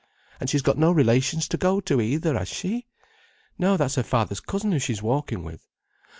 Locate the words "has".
2.35-2.47